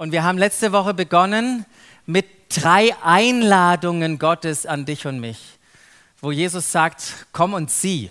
[0.00, 1.66] Und wir haben letzte Woche begonnen
[2.06, 5.58] mit drei Einladungen Gottes an dich und mich,
[6.22, 8.10] wo Jesus sagt, komm und sieh.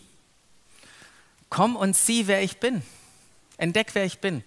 [1.49, 2.83] Komm und sieh, wer ich bin.
[3.57, 4.43] Entdeck, wer ich bin.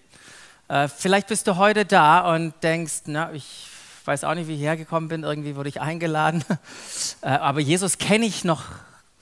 [0.69, 3.67] Äh, vielleicht bist du heute da und denkst, na, ich
[4.05, 6.45] weiß auch nicht, wie ich hergekommen bin, irgendwie wurde ich eingeladen.
[7.23, 8.63] Äh, aber Jesus kenne ich noch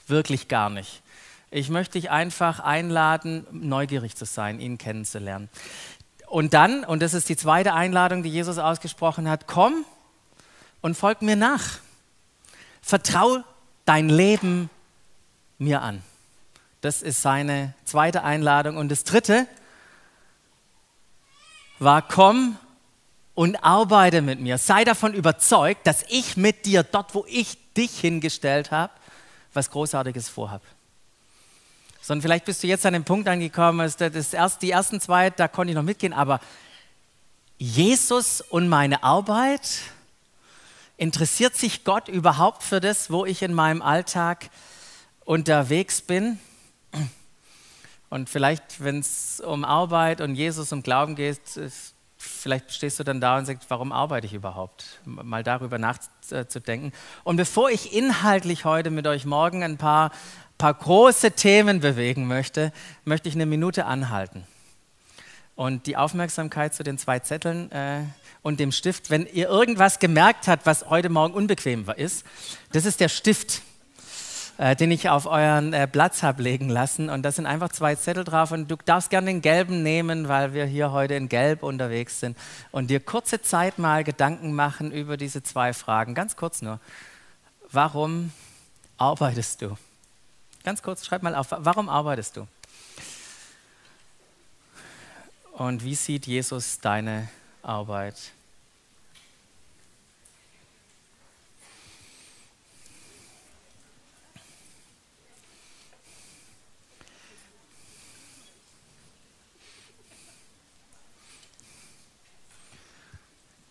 [0.05, 1.01] wirklich gar nicht.
[1.53, 5.49] Ich möchte dich einfach einladen, neugierig zu sein, ihn kennenzulernen.
[6.31, 9.83] Und dann, und das ist die zweite Einladung, die Jesus ausgesprochen hat, komm
[10.79, 11.79] und folg mir nach.
[12.81, 13.43] Vertrau
[13.83, 14.69] dein Leben
[15.57, 16.01] mir an.
[16.79, 18.77] Das ist seine zweite Einladung.
[18.77, 19.45] Und das dritte
[21.79, 22.57] war, komm
[23.35, 24.57] und arbeite mit mir.
[24.57, 28.93] Sei davon überzeugt, dass ich mit dir dort, wo ich dich hingestellt habe,
[29.53, 30.63] was Großartiges vorhabe.
[32.01, 35.47] Sondern vielleicht bist du jetzt an dem Punkt angekommen, das erst, die ersten zwei, da
[35.47, 36.39] konnte ich noch mitgehen, aber
[37.57, 39.81] Jesus und meine Arbeit,
[41.01, 44.51] interessiert sich Gott überhaupt für das, wo ich in meinem Alltag
[45.25, 46.39] unterwegs bin?
[48.11, 51.39] Und vielleicht, wenn es um Arbeit und Jesus, um Glauben geht,
[52.21, 55.01] vielleicht stehst du dann da und sagst, warum arbeite ich überhaupt?
[55.05, 56.91] Mal darüber nachzudenken.
[57.23, 60.11] Und bevor ich inhaltlich heute mit euch morgen ein paar
[60.61, 62.71] paar große Themen bewegen möchte,
[63.03, 64.45] möchte ich eine Minute anhalten.
[65.55, 68.03] Und die Aufmerksamkeit zu den zwei Zetteln äh,
[68.43, 72.23] und dem Stift, wenn ihr irgendwas gemerkt habt, was heute Morgen unbequem ist,
[72.73, 73.63] das ist der Stift,
[74.61, 77.09] äh, den ich auf euren äh, Platz habe legen lassen.
[77.09, 78.51] Und da sind einfach zwei Zettel drauf.
[78.51, 82.37] Und du darfst gerne den gelben nehmen, weil wir hier heute in Gelb unterwegs sind.
[82.71, 86.13] Und dir kurze Zeit mal Gedanken machen über diese zwei Fragen.
[86.13, 86.79] Ganz kurz nur.
[87.71, 88.31] Warum
[88.99, 89.75] arbeitest du?
[90.63, 92.47] Ganz kurz, schreib mal auf, warum arbeitest du?
[95.53, 97.29] Und wie sieht Jesus deine
[97.63, 98.15] Arbeit?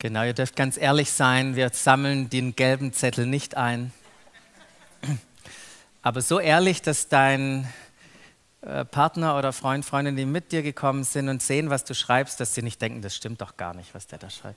[0.03, 3.93] Genau, ihr dürft ganz ehrlich sein, wir sammeln den gelben Zettel nicht ein
[6.03, 7.69] aber so ehrlich, dass dein
[8.63, 12.41] äh, Partner oder Freund, Freundin, die mit dir gekommen sind und sehen, was du schreibst,
[12.41, 14.57] dass sie nicht denken, das stimmt doch gar nicht, was der da schreibt.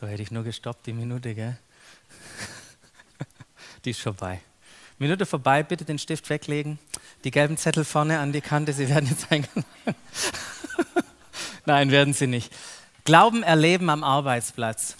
[0.00, 1.56] So hätte ich nur gestoppt, die Minute, gell?
[3.84, 4.40] die ist vorbei.
[4.98, 6.80] Minute vorbei, bitte den Stift weglegen.
[7.22, 9.64] Die gelben Zettel vorne an die Kante, sie werden jetzt eingeladen.
[11.64, 12.52] Nein, werden sie nicht.
[13.04, 14.96] Glauben erleben am Arbeitsplatz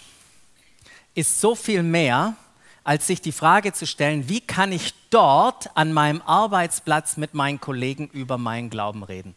[1.13, 2.35] ist so viel mehr,
[2.85, 7.59] als sich die Frage zu stellen, wie kann ich dort an meinem Arbeitsplatz mit meinen
[7.59, 9.35] Kollegen über meinen Glauben reden.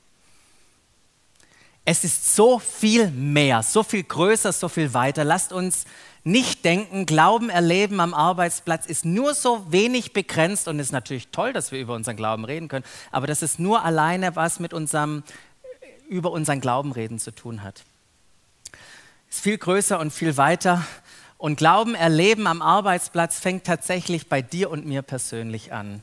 [1.91, 5.25] Es ist so viel mehr, so viel größer, so viel weiter.
[5.25, 5.87] Lasst uns
[6.23, 11.55] nicht denken, Glauben erleben am Arbeitsplatz ist nur so wenig begrenzt und ist natürlich toll,
[11.55, 15.23] dass wir über unseren Glauben reden können, aber das ist nur alleine was mit unserem
[16.11, 17.85] über unseren Glauben reden zu tun hat.
[19.31, 20.85] Es Ist viel größer und viel weiter
[21.39, 26.03] und Glauben erleben am Arbeitsplatz fängt tatsächlich bei dir und mir persönlich an.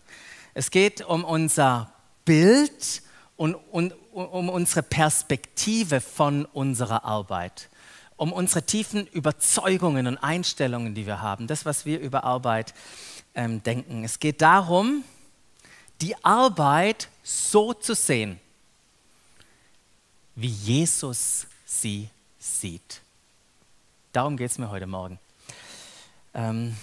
[0.55, 1.93] Es geht um unser
[2.25, 3.03] Bild
[3.35, 7.69] und, und um unsere Perspektive von unserer Arbeit,
[8.15, 12.73] um unsere tiefen Überzeugungen und Einstellungen, die wir haben, das, was wir über Arbeit
[13.35, 14.06] ähm, denken.
[14.06, 15.03] Es geht darum,
[16.00, 18.39] die Arbeit so zu sehen,
[20.35, 22.09] wie Jesus sie
[22.39, 23.01] sieht.
[24.13, 25.19] Darum geht es mir heute Morgen.
[26.33, 26.77] Ähm,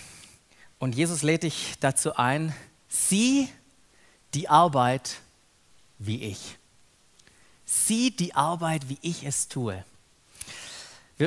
[0.79, 2.55] und Jesus lädt dich dazu ein,
[2.89, 3.49] sieh
[4.35, 5.21] die Arbeit
[5.99, 6.59] wie ich.
[7.75, 9.83] Sieh die Arbeit, wie ich es tue.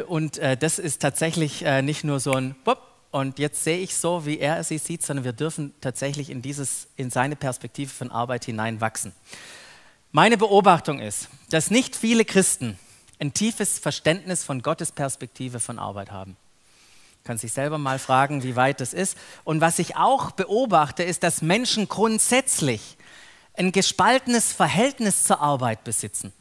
[0.08, 3.96] Und äh, das ist tatsächlich äh, nicht nur so ein Wupp, und jetzt sehe ich
[3.96, 8.12] so, wie er sie sieht, sondern wir dürfen tatsächlich in, dieses, in seine Perspektive von
[8.12, 9.14] Arbeit hineinwachsen.
[10.12, 12.78] Meine Beobachtung ist, dass nicht viele Christen
[13.20, 16.36] ein tiefes Verständnis von Gottes Perspektive von Arbeit haben.
[17.24, 19.18] Kann sich selber mal fragen, wie weit das ist.
[19.46, 22.98] Und was ich auch beobachte, ist, dass Menschen grundsätzlich
[23.58, 26.34] ein gespaltenes Verhältnis zur Arbeit besitzen.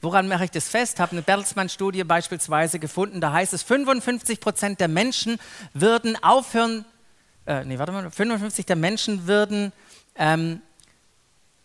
[0.00, 0.94] Woran mache ich das fest?
[0.94, 5.38] Ich habe eine Bertelsmann-Studie beispielsweise gefunden, da heißt es, 55 Prozent der Menschen
[5.74, 6.84] würden aufhören,
[7.46, 9.72] äh, nee, warte mal, 55 der Menschen würden,
[10.14, 10.62] ähm,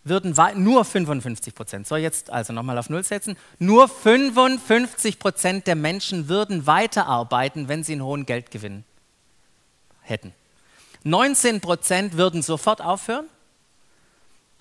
[0.04, 5.76] würden nur 55 Prozent, soll jetzt also nochmal auf Null setzen, nur 55 Prozent der
[5.76, 8.84] Menschen würden weiterarbeiten, wenn sie einen hohen Geldgewinn
[10.02, 10.34] hätten.
[11.04, 13.28] 19 Prozent würden sofort aufhören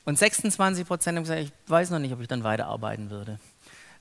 [0.04, 3.38] und 26 Prozent haben gesagt, ich weiß noch nicht, ob ich dann weiterarbeiten würde.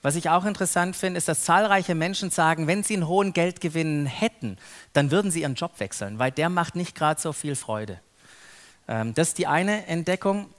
[0.01, 4.07] Was ich auch interessant finde, ist, dass zahlreiche Menschen sagen, wenn sie einen hohen Geldgewinn
[4.07, 4.57] hätten,
[4.93, 7.99] dann würden sie ihren Job wechseln, weil der macht nicht gerade so viel Freude.
[8.87, 10.49] Ähm, das ist die eine Entdeckung.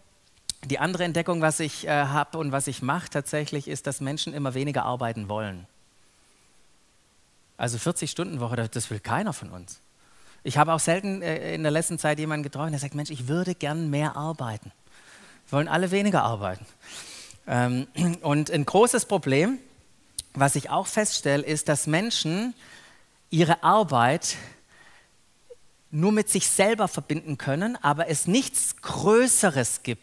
[0.65, 4.33] Die andere Entdeckung, was ich äh, habe und was ich mache tatsächlich, ist, dass Menschen
[4.33, 5.67] immer weniger arbeiten wollen.
[7.57, 9.81] Also 40-Stunden-Woche, das will keiner von uns.
[10.45, 13.27] Ich habe auch selten äh, in der letzten Zeit jemanden getroffen, der sagt, Mensch, ich
[13.27, 14.71] würde gern mehr arbeiten.
[15.53, 16.65] Wollen alle weniger arbeiten.
[17.47, 17.87] Ähm,
[18.23, 19.59] und ein großes Problem,
[20.35, 22.55] was ich auch feststelle, ist, dass Menschen
[23.31, 24.37] ihre Arbeit
[25.91, 30.03] nur mit sich selber verbinden können, aber es nichts Größeres gibt,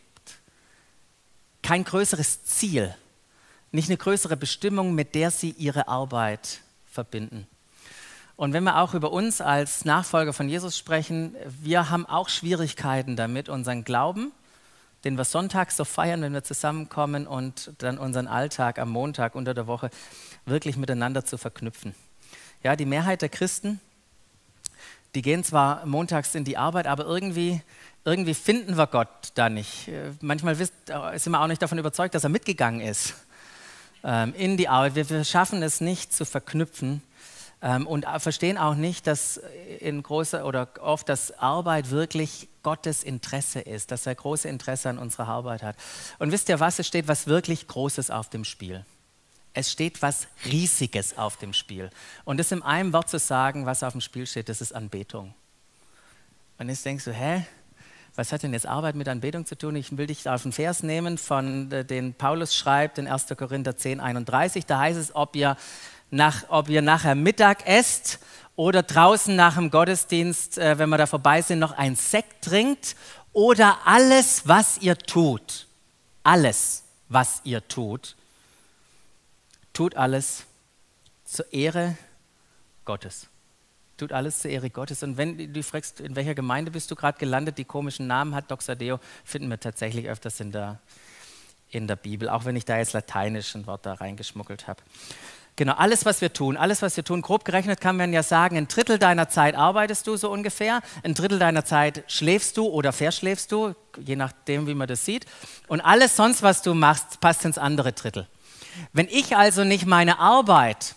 [1.63, 2.94] kein größeres Ziel,
[3.72, 7.48] nicht eine größere Bestimmung, mit der sie ihre Arbeit verbinden.
[8.36, 13.16] Und wenn wir auch über uns als Nachfolger von Jesus sprechen, wir haben auch Schwierigkeiten
[13.16, 14.31] damit, unseren Glauben
[15.04, 19.54] den wir sonntags so feiern, wenn wir zusammenkommen und dann unseren Alltag am Montag unter
[19.54, 19.90] der Woche
[20.46, 21.96] wirklich miteinander zu verknüpfen.
[22.63, 23.80] Ja, die Mehrheit der Christen,
[25.16, 27.62] die gehen zwar montags in die Arbeit, aber irgendwie,
[28.04, 29.90] irgendwie finden wir Gott da nicht.
[30.22, 33.13] Manchmal sind wir auch nicht davon überzeugt, dass er mitgegangen ist
[34.04, 34.95] ähm, in die Arbeit.
[34.95, 37.02] Wir, wir schaffen es nicht zu verknüpfen
[37.61, 39.39] ähm, und verstehen auch nicht, dass
[39.79, 44.97] in großer oder oft das Arbeit wirklich Gottes Interesse ist, dass er große Interesse an
[44.97, 45.75] unserer Arbeit hat.
[46.19, 46.79] Und wisst ihr was?
[46.79, 48.85] Es steht was wirklich Großes auf dem Spiel.
[49.53, 51.89] Es steht was Riesiges auf dem Spiel.
[52.23, 55.33] Und das in einem Wort zu sagen, was auf dem Spiel steht, das ist Anbetung.
[56.57, 57.45] Und jetzt denkst du, hä?
[58.15, 59.75] Was hat denn jetzt Arbeit mit Anbetung zu tun?
[59.77, 63.27] Ich will dich auf einen Vers nehmen, von äh, den Paulus schreibt in 1.
[63.38, 64.65] Korinther 10, 31.
[64.65, 65.56] Da heißt es, ob ihr
[66.11, 68.19] nach, ob ihr nachher Mittag esst
[68.56, 72.95] oder draußen nach dem Gottesdienst, äh, wenn wir da vorbei sind, noch ein Sekt trinkt
[73.31, 75.67] oder alles, was ihr tut,
[76.23, 78.15] alles, was ihr tut,
[79.73, 80.44] tut alles
[81.25, 81.95] zur Ehre
[82.85, 83.27] Gottes.
[83.97, 85.03] Tut alles zur Ehre Gottes.
[85.03, 88.50] Und wenn du fragst, in welcher Gemeinde bist du gerade gelandet, die komischen Namen hat
[88.50, 90.79] Doxadeo, finden wir tatsächlich öfters in der,
[91.69, 94.81] in der Bibel, auch wenn ich da jetzt lateinisch ein Wort da reingeschmuggelt habe.
[95.59, 98.56] Genau, alles, was wir tun, alles, was wir tun, grob gerechnet kann man ja sagen,
[98.56, 102.94] ein Drittel deiner Zeit arbeitest du so ungefähr, ein Drittel deiner Zeit schläfst du oder
[102.94, 105.25] verschläfst du, je nachdem, wie man das sieht.
[105.67, 108.25] Und alles sonst, was du machst, passt ins andere Drittel.
[108.94, 110.95] Wenn ich also nicht meine Arbeit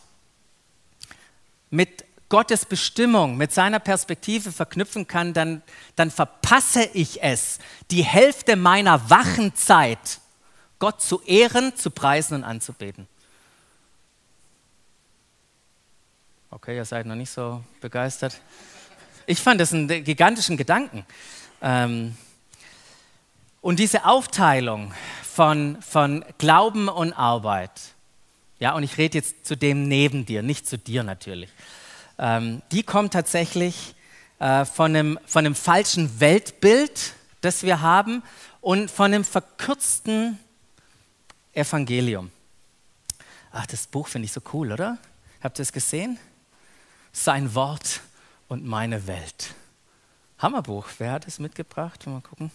[1.71, 5.63] mit Gottes Bestimmung, mit seiner Perspektive verknüpfen kann, dann,
[5.97, 7.59] dann verpasse ich es,
[7.91, 10.21] die Hälfte meiner wachen Zeit
[10.79, 13.09] Gott zu ehren, zu preisen und anzubeten.
[16.55, 18.39] Okay, ihr seid noch nicht so begeistert.
[19.25, 21.07] Ich fand das einen gigantischen Gedanken.
[21.63, 22.15] Ähm,
[23.63, 24.93] und diese Aufteilung
[25.23, 27.71] von, von Glauben und Arbeit,
[28.59, 31.49] ja, und ich rede jetzt zu dem neben dir, nicht zu dir natürlich,
[32.19, 33.95] ähm, die kommt tatsächlich
[34.39, 38.23] äh, von, einem, von einem falschen Weltbild, das wir haben,
[38.61, 40.39] und von einem verkürzten
[41.55, 42.31] Evangelium.
[43.53, 44.99] Ach, das Buch finde ich so cool, oder?
[45.41, 46.19] Habt ihr es gesehen?
[47.13, 48.01] Sein Wort
[48.49, 49.55] und meine Welt.
[50.39, 50.87] Hammerbuch.
[50.99, 52.07] Wer hat es mitgebracht?
[52.07, 52.51] Mal gucken.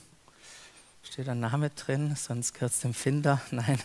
[1.03, 3.41] Steht ein Name drin, sonst gehört es dem Finder.
[3.51, 3.79] Nein.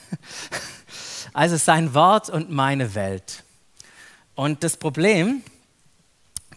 [1.33, 3.45] Also sein Wort und meine Welt.
[4.35, 5.43] Und das Problem,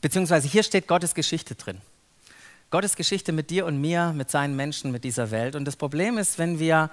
[0.02, 1.82] beziehungsweise hier steht Gottes Geschichte drin.
[2.72, 5.56] Gottes Geschichte mit dir und mir, mit seinen Menschen, mit dieser Welt.
[5.56, 6.90] Und das Problem ist, wenn wir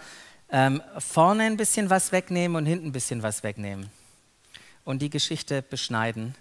[0.50, 3.90] ähm, vorne ein bisschen was wegnehmen und hinten ein bisschen was wegnehmen
[4.84, 6.34] und die Geschichte beschneiden,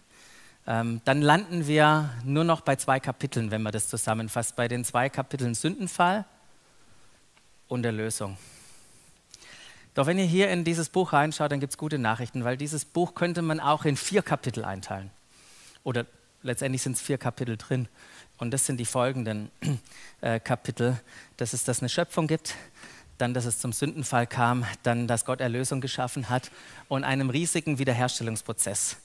[0.68, 4.56] ähm, dann landen wir nur noch bei zwei Kapiteln, wenn man das zusammenfasst.
[4.56, 6.26] Bei den zwei Kapiteln Sündenfall
[7.68, 8.38] und Erlösung.
[9.94, 12.86] Doch wenn ihr hier in dieses Buch reinschaut, dann gibt es gute Nachrichten, weil dieses
[12.86, 15.10] Buch könnte man auch in vier Kapitel einteilen.
[15.84, 16.06] Oder
[16.44, 17.88] letztendlich sind es vier Kapitel drin.
[18.38, 19.52] Und das sind die folgenden
[20.22, 21.00] äh, Kapitel,
[21.38, 22.56] dass es das eine Schöpfung gibt,
[23.18, 26.52] dann, dass es zum Sündenfall kam, dann, dass Gott Erlösung geschaffen hat
[26.88, 28.98] und einem riesigen Wiederherstellungsprozess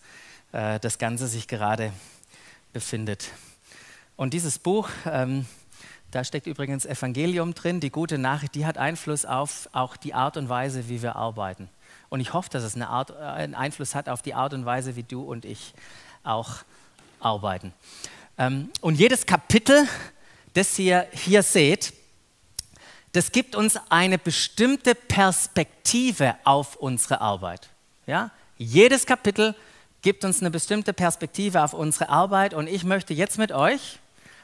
[0.52, 1.92] äh, das Ganze sich gerade
[2.72, 3.30] befindet.
[4.16, 5.46] Und dieses Buch, ähm,
[6.10, 10.36] da steckt übrigens Evangelium drin, die gute Nachricht, die hat Einfluss auf auch die Art
[10.36, 11.68] und Weise, wie wir arbeiten.
[12.08, 14.64] Und ich hoffe, dass es eine Art, äh, einen Einfluss hat auf die Art und
[14.64, 15.74] Weise, wie du und ich
[16.22, 16.56] auch
[17.20, 17.72] arbeiten.
[18.38, 19.86] Ähm, und jedes Kapitel,
[20.54, 21.92] das ihr hier seht,
[23.12, 27.68] das gibt uns eine bestimmte Perspektive auf unsere Arbeit.
[28.06, 28.30] Ja?
[28.58, 29.54] Jedes Kapitel
[30.06, 33.98] gibt uns eine bestimmte Perspektive auf unsere Arbeit und ich möchte jetzt mit euch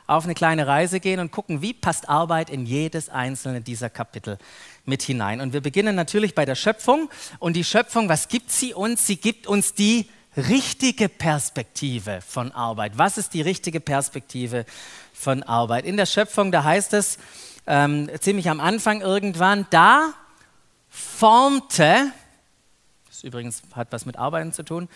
[0.08, 4.38] auf eine kleine Reise gehen und gucken, wie passt Arbeit in jedes einzelne dieser Kapitel
[4.86, 5.40] mit hinein.
[5.40, 7.08] Und wir beginnen natürlich bei der Schöpfung.
[7.38, 9.06] Und die Schöpfung, was gibt sie uns?
[9.06, 12.98] Sie gibt uns die richtige Perspektive von Arbeit.
[12.98, 14.66] Was ist die richtige Perspektive
[15.14, 15.84] von Arbeit?
[15.84, 17.18] In der Schöpfung, da heißt es
[17.68, 20.12] ähm, ziemlich am Anfang irgendwann, da
[20.88, 22.10] formte,
[23.06, 24.88] das übrigens hat was mit Arbeiten zu tun,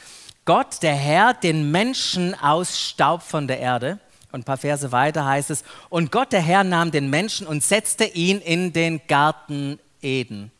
[0.46, 3.98] Gott, der Herr, den Menschen aus Staub von der Erde
[4.30, 7.64] und ein paar Verse weiter heißt es, und Gott der Herr nahm den Menschen und
[7.64, 10.52] setzte ihn in den Garten Eden,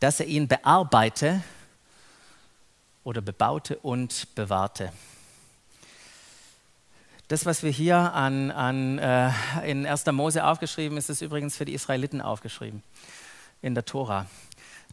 [0.00, 1.42] dass er ihn bearbeite
[3.04, 4.92] oder bebaute und bewahrte.
[7.28, 9.30] Das, was wir hier an, an, äh,
[9.64, 10.04] in 1.
[10.12, 12.82] Mose aufgeschrieben ist, ist übrigens für die Israeliten aufgeschrieben
[13.62, 14.26] in der Tora,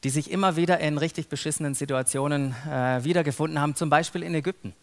[0.03, 4.74] die sich immer wieder in richtig beschissenen Situationen äh, wiedergefunden haben, zum Beispiel in Ägypten.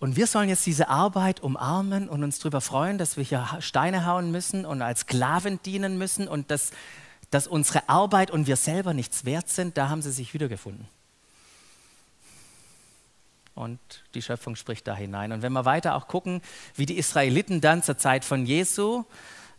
[0.00, 4.04] Und wir sollen jetzt diese Arbeit umarmen und uns darüber freuen, dass wir hier Steine
[4.04, 6.72] hauen müssen und als Sklaven dienen müssen und dass,
[7.30, 9.78] dass unsere Arbeit und wir selber nichts wert sind.
[9.78, 10.88] Da haben sie sich wiedergefunden.
[13.54, 13.78] Und
[14.14, 15.32] die Schöpfung spricht da hinein.
[15.32, 16.42] Und wenn wir weiter auch gucken,
[16.74, 19.04] wie die Israeliten dann zur Zeit von Jesu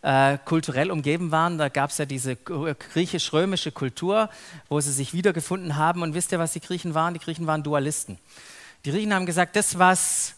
[0.05, 4.29] äh, kulturell umgeben waren, da gab es ja diese griechisch-römische Kultur,
[4.69, 6.03] wo sie sich wiedergefunden haben.
[6.03, 7.15] Und wisst ihr, was die Griechen waren?
[7.15, 8.19] Die Griechen waren Dualisten.
[8.85, 10.35] Die Griechen haben gesagt, das, was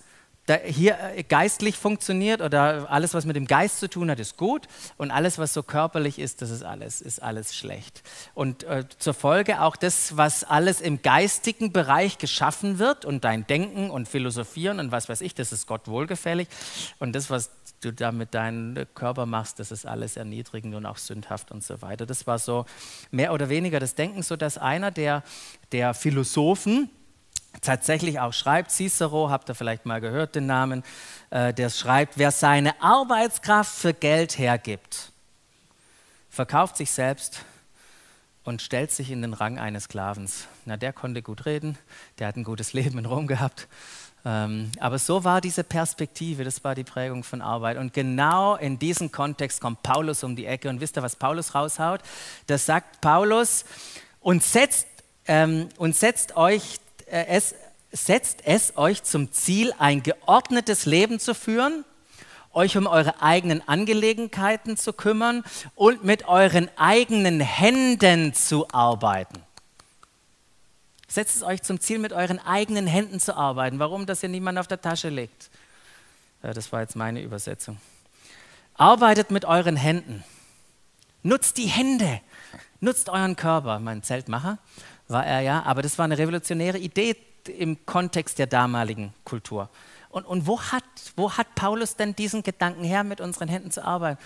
[0.64, 4.70] hier äh, geistlich funktioniert oder alles, was mit dem Geist zu tun hat, ist gut
[4.96, 8.04] und alles, was so körperlich ist, das ist alles, ist alles schlecht.
[8.34, 13.46] Und äh, zur Folge auch das, was alles im geistigen Bereich geschaffen wird und dein
[13.46, 16.48] Denken und Philosophieren und was weiß ich, das ist Gott wohlgefällig
[17.00, 17.50] und das, was
[17.82, 21.82] du da mit deinem Körper machst, das ist alles erniedrigend und auch sündhaft und so
[21.82, 22.06] weiter.
[22.06, 22.66] Das war so
[23.12, 25.24] mehr oder weniger das Denken, so dass einer der,
[25.72, 26.90] der Philosophen,
[27.62, 30.84] tatsächlich auch schreibt, Cicero, habt ihr vielleicht mal gehört den Namen,
[31.30, 35.12] äh, der schreibt, wer seine Arbeitskraft für Geld hergibt,
[36.30, 37.44] verkauft sich selbst
[38.44, 40.48] und stellt sich in den Rang eines Sklavens.
[40.66, 41.78] Na, der konnte gut reden,
[42.20, 43.68] der hat ein gutes Leben in Rom gehabt.
[44.28, 47.78] Ähm, aber so war diese Perspektive, das war die Prägung von Arbeit.
[47.78, 50.68] Und genau in diesem Kontext kommt Paulus um die Ecke.
[50.68, 52.02] Und wisst ihr, was Paulus raushaut?
[52.48, 53.64] Das sagt Paulus,
[54.20, 54.88] und setzt,
[55.28, 57.56] ähm, und setzt euch äh, es,
[57.94, 61.86] setzt es euch zum Ziel, ein geordnetes Leben zu führen,
[62.52, 69.47] euch um eure eigenen Angelegenheiten zu kümmern und mit euren eigenen Händen zu arbeiten.
[71.08, 73.80] Setzt es euch zum Ziel, mit euren eigenen Händen zu arbeiten.
[73.80, 75.50] Warum, dass ihr niemand auf der Tasche legt?
[76.42, 77.78] Das war jetzt meine Übersetzung.
[78.76, 80.24] Arbeitet mit euren Händen.
[81.24, 82.22] Nutzt die Hände.
[82.80, 83.80] Nutzt euren Körper.
[83.80, 84.60] Mein Zeltmacher
[85.08, 87.16] war er ja, aber das war eine revolutionäre Idee
[87.48, 89.70] im Kontext der damaligen Kultur.
[90.10, 90.84] Und, und wo, hat,
[91.16, 94.22] wo hat Paulus denn diesen Gedanken her, mit unseren Händen zu arbeiten?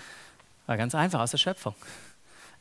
[0.66, 1.74] War ganz einfach, aus der Schöpfung.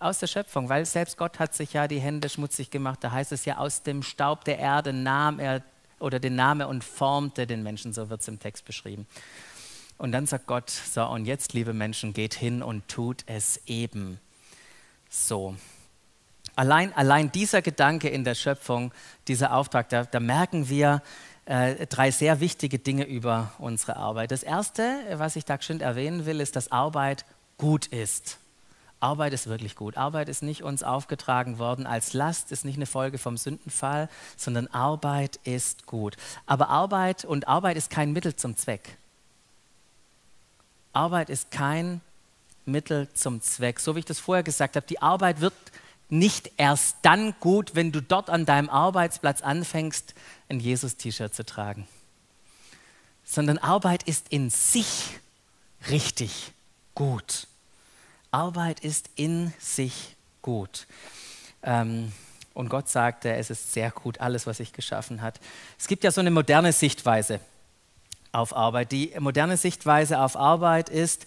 [0.01, 3.03] Aus der Schöpfung, weil selbst Gott hat sich ja die Hände schmutzig gemacht.
[3.03, 5.61] Da heißt es ja, aus dem Staub der Erde nahm er
[5.99, 9.05] oder den Name und formte den Menschen, so wird es im Text beschrieben.
[9.99, 14.19] Und dann sagt Gott, so und jetzt, liebe Menschen, geht hin und tut es eben
[15.07, 15.55] so.
[16.55, 18.91] Allein, allein dieser Gedanke in der Schöpfung,
[19.27, 21.03] dieser Auftrag, da, da merken wir
[21.45, 24.31] äh, drei sehr wichtige Dinge über unsere Arbeit.
[24.31, 27.23] Das Erste, was ich da schön erwähnen will, ist, dass Arbeit
[27.59, 28.39] gut ist.
[29.01, 29.97] Arbeit ist wirklich gut.
[29.97, 34.67] Arbeit ist nicht uns aufgetragen worden als Last, ist nicht eine Folge vom Sündenfall, sondern
[34.67, 36.15] Arbeit ist gut.
[36.45, 38.97] Aber Arbeit und Arbeit ist kein Mittel zum Zweck.
[40.93, 42.01] Arbeit ist kein
[42.65, 43.79] Mittel zum Zweck.
[43.79, 45.53] So wie ich das vorher gesagt habe, die Arbeit wird
[46.09, 50.13] nicht erst dann gut, wenn du dort an deinem Arbeitsplatz anfängst,
[50.49, 51.87] ein Jesus-T-Shirt zu tragen,
[53.23, 55.19] sondern Arbeit ist in sich
[55.89, 56.51] richtig
[56.93, 57.47] gut.
[58.31, 60.87] Arbeit ist in sich gut.
[61.63, 62.11] Ähm,
[62.53, 65.39] und Gott sagte, es ist sehr gut, alles, was ich geschaffen hat.
[65.79, 67.39] Es gibt ja so eine moderne Sichtweise
[68.31, 68.91] auf Arbeit.
[68.91, 71.25] Die moderne Sichtweise auf Arbeit ist,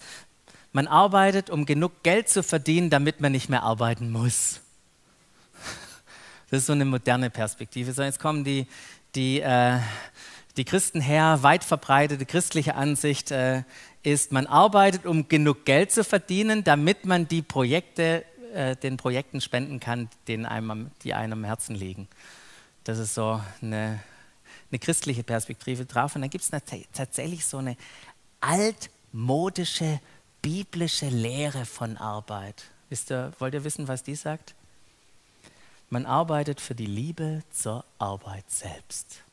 [0.71, 4.59] man arbeitet, um genug Geld zu verdienen, damit man nicht mehr arbeiten muss.
[6.49, 7.91] Das ist so eine moderne Perspektive.
[7.93, 8.67] So, jetzt kommen die,
[9.15, 9.79] die, äh,
[10.57, 13.63] die Christen her, weit verbreitete christliche Ansicht äh,
[14.05, 19.41] ist, man arbeitet, um genug Geld zu verdienen, damit man die Projekte, äh, den Projekten
[19.41, 22.07] spenden kann, denen einem, die einem am Herzen liegen.
[22.83, 23.99] Das ist so eine,
[24.71, 26.15] eine christliche Perspektive drauf.
[26.15, 26.51] Und dann gibt es
[26.93, 27.77] tatsächlich so eine
[28.41, 29.99] altmodische
[30.41, 32.65] biblische Lehre von Arbeit.
[32.89, 34.53] Wisst ihr, wollt ihr wissen, was die sagt?
[35.89, 39.23] Man arbeitet für die Liebe zur Arbeit selbst.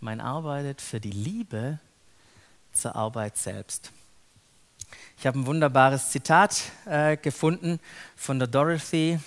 [0.00, 1.78] Man arbeitet für die Liebe
[2.72, 3.92] zur Arbeit selbst.
[5.18, 7.78] Ich habe ein wunderbares Zitat äh, gefunden
[8.16, 9.20] von der Dorothy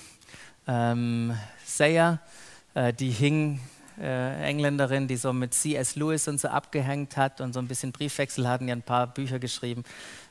[0.68, 2.20] ähm, Sayer,
[2.74, 3.60] äh, die hing,
[4.00, 5.96] äh, Engländerin, die so mit C.S.
[5.96, 9.40] Lewis und so abgehängt hat und so ein bisschen Briefwechsel hatten, ja ein paar Bücher
[9.40, 9.84] geschrieben.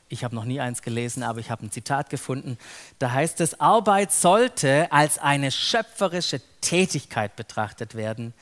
[0.07, 2.59] Ich habe noch nie eins gelesen, aber ich habe ein Zitat gefunden.
[2.99, 8.33] Da heißt es, Arbeit sollte als eine schöpferische Tätigkeit betrachtet werden,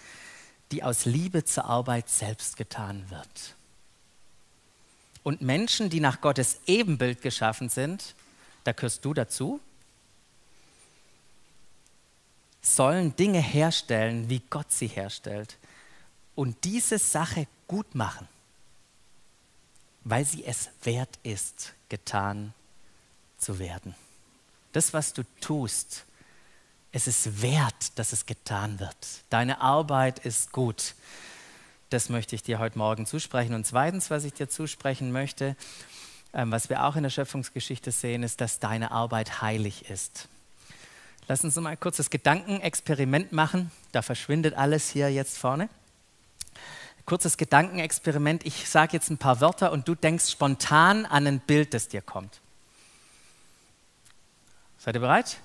[0.71, 3.55] die aus Liebe zur Arbeit selbst getan wird.
[5.23, 8.15] Und Menschen, die nach Gottes Ebenbild geschaffen sind,
[8.63, 9.59] da gehörst du dazu,
[12.61, 15.57] sollen Dinge herstellen, wie Gott sie herstellt.
[16.35, 18.27] Und diese Sache gut machen
[20.03, 22.53] weil sie es wert ist, getan
[23.37, 23.95] zu werden.
[24.71, 26.05] Das, was du tust,
[26.91, 28.95] es ist wert, dass es getan wird.
[29.29, 30.95] Deine Arbeit ist gut.
[31.93, 33.53] Das möchte ich dir heute Morgen zusprechen.
[33.53, 35.55] Und zweitens, was ich dir zusprechen möchte,
[36.33, 40.27] ähm, was wir auch in der Schöpfungsgeschichte sehen, ist, dass deine Arbeit heilig ist.
[41.27, 43.69] Lass uns mal ein kurzes Gedankenexperiment machen.
[43.91, 45.69] Da verschwindet alles hier jetzt vorne.
[47.05, 48.43] Kurzes Gedankenexperiment.
[48.43, 52.01] Ich sage jetzt ein paar Wörter und du denkst spontan an ein Bild, das dir
[52.01, 52.41] kommt.
[54.79, 55.37] Seid ihr bereit?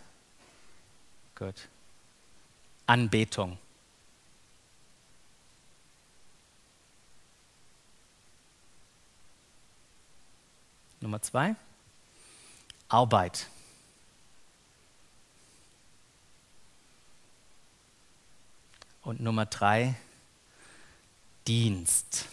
[1.35, 1.68] Gut.
[2.87, 3.59] Anbetung.
[11.01, 11.55] Nummer zwei.
[12.89, 13.47] Arbeit.
[19.03, 19.95] Und Nummer drei,
[21.47, 22.27] Dienst.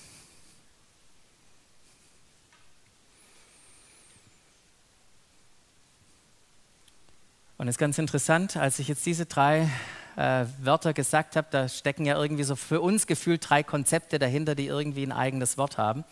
[7.58, 9.69] Und es ist ganz interessant, als ich jetzt diese drei
[10.17, 14.56] äh, Wörter gesagt habe, da stecken ja irgendwie so für uns gefühlt drei Konzepte dahinter,
[14.56, 16.04] die irgendwie ein eigenes Wort haben.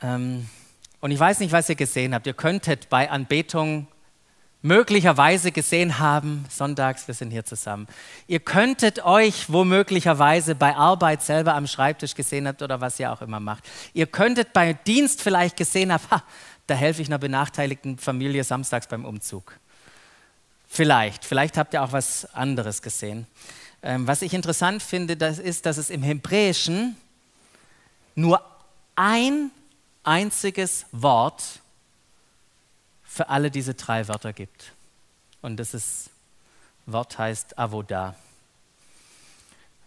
[0.00, 0.48] Ähm,
[1.00, 2.26] und ich weiß nicht, was ihr gesehen habt.
[2.26, 3.86] Ihr könntet bei Anbetung
[4.62, 7.86] möglicherweise gesehen haben, sonntags, wir sind hier zusammen.
[8.26, 13.22] Ihr könntet euch womöglicherweise bei Arbeit selber am Schreibtisch gesehen habt oder was ihr auch
[13.22, 13.64] immer macht.
[13.94, 16.22] Ihr könntet bei Dienst vielleicht gesehen haben, ha,
[16.66, 19.54] da helfe ich einer benachteiligten Familie samstags beim Umzug.
[20.68, 23.26] Vielleicht, vielleicht habt ihr auch was anderes gesehen.
[23.82, 26.96] Ähm, was ich interessant finde, das ist, dass es im Hebräischen
[28.14, 28.42] nur
[28.94, 29.50] ein
[30.04, 31.60] einziges Wort
[33.02, 34.72] für alle diese drei Wörter gibt.
[35.42, 36.10] Und das ist,
[36.86, 38.14] Wort heißt Avoda.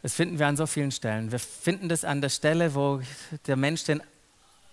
[0.01, 1.31] Das finden wir an so vielen Stellen.
[1.31, 3.01] Wir finden das an der Stelle, wo
[3.47, 4.03] der Mensch den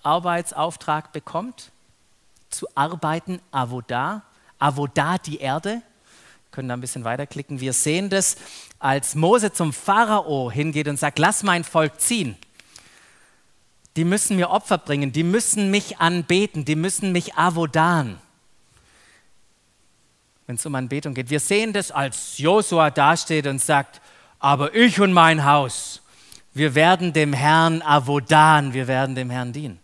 [0.03, 1.71] Arbeitsauftrag bekommt,
[2.49, 4.23] zu arbeiten, Avoda.
[4.59, 5.71] Avoda, die Erde.
[5.71, 7.61] Wir können da ein bisschen weiterklicken.
[7.61, 8.37] Wir sehen das,
[8.81, 12.37] als Mose zum Pharao hingeht und sagt, lass mein Volk ziehen.
[14.01, 18.19] Die müssen mir Opfer bringen, die müssen mich anbeten, die müssen mich avodan
[20.51, 21.31] wenn es um Anbetung geht.
[21.31, 24.01] Wir sehen das, als Josua dasteht und sagt,
[24.41, 26.03] aber ich und mein Haus,
[26.55, 29.79] wir werden dem Herrn avodan, wir werden dem Herrn dienen.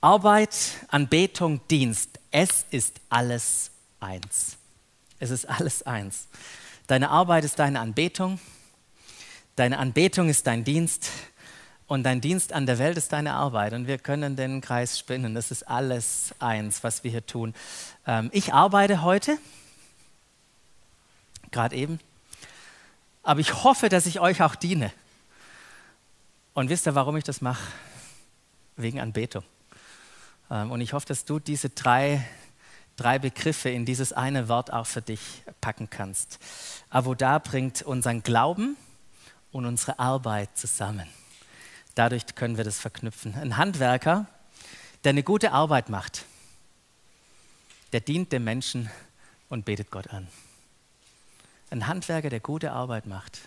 [0.00, 0.56] Arbeit,
[0.88, 3.70] Anbetung, Dienst, es ist alles
[4.00, 4.56] eins.
[5.20, 6.26] Es ist alles eins.
[6.88, 8.40] Deine Arbeit ist deine Anbetung,
[9.56, 11.10] deine Anbetung ist dein Dienst,
[11.92, 13.74] und dein Dienst an der Welt ist deine Arbeit.
[13.74, 15.34] Und wir können den Kreis spinnen.
[15.34, 17.52] Das ist alles eins, was wir hier tun.
[18.06, 19.36] Ähm, ich arbeite heute,
[21.50, 22.00] gerade eben.
[23.22, 24.90] Aber ich hoffe, dass ich euch auch diene.
[26.54, 27.62] Und wisst ihr, warum ich das mache?
[28.76, 29.44] Wegen Anbetung.
[30.50, 32.26] Ähm, und ich hoffe, dass du diese drei,
[32.96, 36.38] drei Begriffe in dieses eine Wort auch für dich packen kannst.
[36.88, 38.78] Avoda bringt unseren Glauben
[39.52, 41.06] und unsere Arbeit zusammen.
[41.94, 43.34] Dadurch können wir das verknüpfen.
[43.34, 44.26] Ein Handwerker,
[45.04, 46.24] der eine gute Arbeit macht,
[47.92, 48.90] der dient dem Menschen
[49.48, 50.26] und betet Gott an.
[51.70, 53.40] Ein Handwerker, der gute Arbeit macht,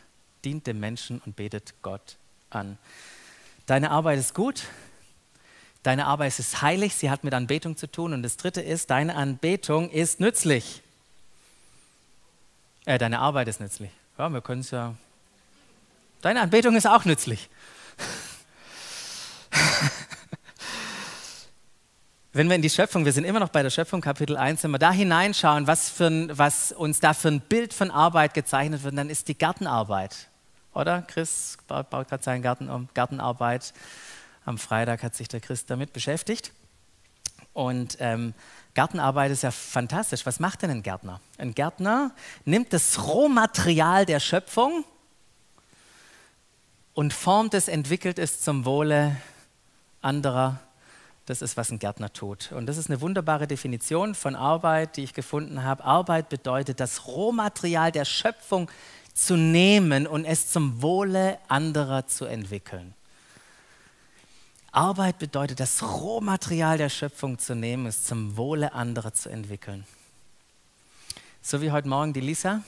[0.44, 2.18] dient dem Menschen und betet Gott
[2.50, 2.78] an.
[3.66, 4.64] Deine Arbeit ist gut,
[5.82, 8.14] deine Arbeit ist heilig, sie hat mit Anbetung zu tun.
[8.14, 10.84] Und das Dritte ist, deine Anbetung ist nützlich.
[12.86, 13.92] Äh, deine Arbeit ist nützlich.
[14.18, 14.96] Ja, wir können es ja.
[16.26, 17.52] Deine Anbetung ist auch nützlich.
[22.34, 24.72] wenn wir in die Schöpfung, wir sind immer noch bei der Schöpfung, Kapitel 1, wenn
[24.72, 28.82] wir da hineinschauen, was, für ein, was uns da für ein Bild von Arbeit gezeichnet
[28.82, 30.30] wird, dann ist die Gartenarbeit.
[30.74, 31.04] Oder?
[31.04, 33.72] Chris baut, baut gerade seinen Garten um, Gartenarbeit.
[34.46, 36.54] Am Freitag hat sich der Chris damit beschäftigt.
[37.54, 38.34] Und ähm,
[38.74, 40.26] Gartenarbeit ist ja fantastisch.
[40.26, 41.22] Was macht denn ein Gärtner?
[41.38, 44.86] Ein Gärtner nimmt das Rohmaterial der Schöpfung
[46.96, 49.16] und formt es, entwickelt es zum Wohle
[50.02, 50.60] anderer
[51.26, 52.52] das ist, was ein Gärtner tut.
[52.52, 55.84] Und das ist eine wunderbare Definition von Arbeit, die ich gefunden habe.
[55.84, 58.70] Arbeit bedeutet, das Rohmaterial der Schöpfung
[59.14, 62.94] zu nehmen und es zum Wohle anderer zu entwickeln.
[64.72, 69.86] Arbeit bedeutet, das Rohmaterial der Schöpfung zu nehmen, es zum Wohle anderer zu entwickeln.
[71.42, 72.62] So wie heute Morgen die Lisa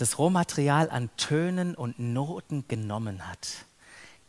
[0.00, 3.66] das Rohmaterial an Tönen und Noten genommen hat,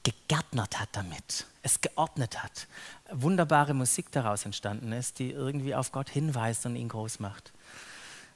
[0.04, 2.68] gegärtnert hat damit, es geordnet hat,
[3.12, 7.54] wunderbare Musik daraus entstanden ist, die irgendwie auf Gott hinweist und ihn groß macht.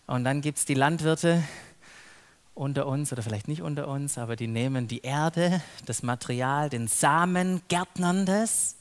[0.08, 1.44] Und dann gibt es die Landwirte
[2.54, 6.88] unter uns oder vielleicht nicht unter uns, aber die nehmen die Erde, das Material, den
[6.88, 8.78] Samen, gärtnern das.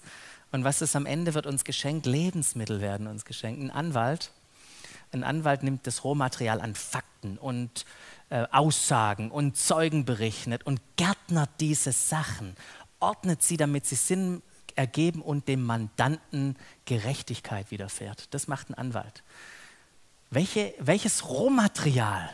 [0.52, 2.06] Und was ist am Ende wird uns geschenkt?
[2.06, 3.60] Lebensmittel werden uns geschenkt.
[3.60, 4.30] Ein Anwalt,
[5.12, 7.84] ein Anwalt nimmt das Rohmaterial an Fakten und
[8.34, 12.56] äh, Aussagen und Zeugen berechnet und gärtnert diese Sachen,
[12.98, 14.42] ordnet sie, damit sie Sinn
[14.74, 18.34] ergeben und dem Mandanten Gerechtigkeit widerfährt.
[18.34, 19.22] Das macht ein Anwalt.
[20.30, 22.28] Welche, welches Rohmaterial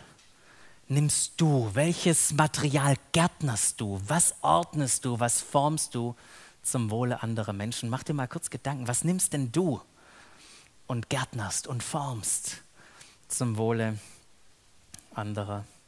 [0.88, 1.68] nimmst du?
[1.74, 4.00] Welches Material gärtnerst du?
[4.06, 5.20] Was ordnest du?
[5.20, 6.16] Was formst du
[6.62, 7.90] zum Wohle anderer Menschen?
[7.90, 9.82] Mach dir mal kurz Gedanken, was nimmst denn du
[10.86, 12.62] und gärtnerst und formst
[13.28, 13.98] zum Wohle
[15.14, 15.79] anderer Menschen?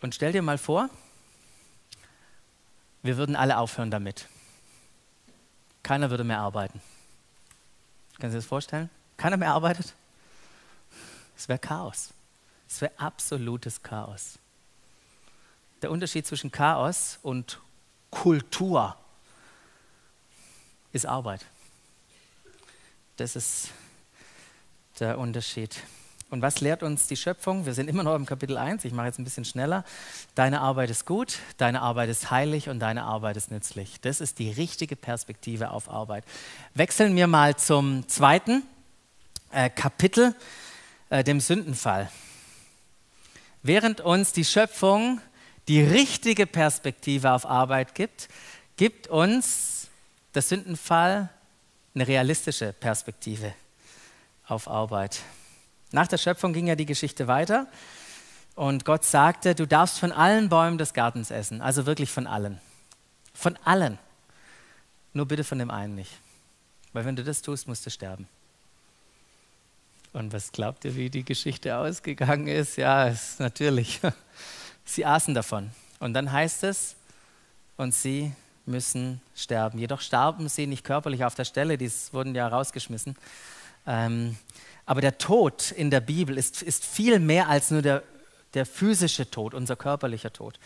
[0.00, 0.88] Und stell dir mal vor,
[3.02, 4.28] wir würden alle aufhören damit.
[5.82, 6.80] Keiner würde mehr arbeiten.
[8.18, 8.90] Können Sie sich das vorstellen?
[9.16, 9.94] Keiner mehr arbeitet?
[11.36, 12.10] Es wäre Chaos.
[12.68, 14.38] Es wäre absolutes Chaos.
[15.82, 17.58] Der Unterschied zwischen Chaos und
[18.10, 18.96] Kultur
[20.92, 21.46] ist Arbeit.
[23.16, 23.70] Das ist
[24.98, 25.82] der Unterschied.
[26.30, 27.66] Und was lehrt uns die Schöpfung?
[27.66, 29.84] Wir sind immer noch im Kapitel 1, ich mache jetzt ein bisschen schneller.
[30.36, 34.00] Deine Arbeit ist gut, deine Arbeit ist heilig und deine Arbeit ist nützlich.
[34.00, 36.22] Das ist die richtige Perspektive auf Arbeit.
[36.74, 38.62] Wechseln wir mal zum zweiten
[39.50, 40.36] äh, Kapitel,
[41.08, 42.08] äh, dem Sündenfall.
[43.64, 45.20] Während uns die Schöpfung
[45.66, 48.28] die richtige Perspektive auf Arbeit gibt,
[48.76, 49.88] gibt uns
[50.32, 51.28] der Sündenfall
[51.92, 53.52] eine realistische Perspektive
[54.46, 55.20] auf Arbeit.
[55.92, 57.66] Nach der Schöpfung ging ja die Geschichte weiter
[58.54, 62.60] und Gott sagte, du darfst von allen Bäumen des Gartens essen, also wirklich von allen.
[63.34, 63.98] Von allen.
[65.12, 66.12] Nur bitte von dem einen nicht.
[66.92, 68.28] Weil wenn du das tust, musst du sterben.
[70.12, 72.76] Und was glaubt ihr, wie die Geschichte ausgegangen ist?
[72.76, 74.00] Ja, ist natürlich.
[74.84, 75.70] Sie aßen davon.
[76.00, 76.96] Und dann heißt es,
[77.76, 78.32] und sie
[78.66, 79.78] müssen sterben.
[79.78, 83.16] Jedoch starben sie nicht körperlich auf der Stelle, die wurden ja rausgeschmissen.
[83.86, 84.36] Ähm,
[84.86, 88.02] aber der Tod in der Bibel ist, ist viel mehr als nur der,
[88.54, 90.58] der physische Tod, unser körperlicher Tod.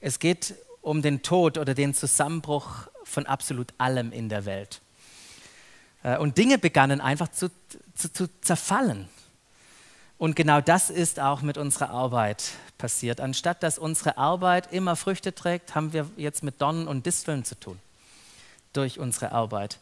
[0.00, 4.80] Es geht um den Tod oder den Zusammenbruch von absolut allem in der Welt.
[6.02, 7.50] Äh, und Dinge begannen einfach zu,
[7.94, 9.08] zu, zu zerfallen.
[10.18, 12.42] Und genau das ist auch mit unserer Arbeit
[12.76, 13.20] passiert.
[13.20, 17.58] Anstatt dass unsere Arbeit immer Früchte trägt, haben wir jetzt mit Dornen und Disteln zu
[17.58, 17.78] tun
[18.72, 19.78] durch unsere Arbeit.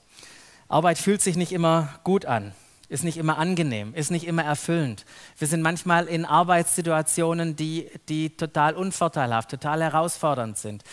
[0.69, 2.55] Arbeit fühlt sich nicht immer gut an
[2.89, 5.05] ist nicht immer angenehm, ist nicht immer erfüllend.
[5.37, 10.85] Wir sind manchmal in Arbeitssituationen, die, die total unvorteilhaft, total herausfordernd sind.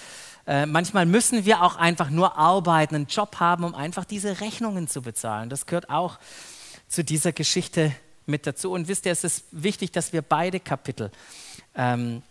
[0.45, 4.87] Äh, manchmal müssen wir auch einfach nur arbeiten, einen Job haben, um einfach diese Rechnungen
[4.87, 5.49] zu bezahlen.
[5.49, 6.19] Das gehört auch
[6.87, 7.93] zu dieser Geschichte
[8.25, 8.71] mit dazu.
[8.71, 11.11] Und wisst ihr, es ist wichtig, dass wir beide Kapitel,
[11.75, 12.21] ähm,